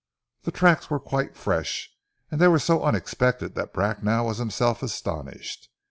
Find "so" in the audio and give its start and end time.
2.57-2.83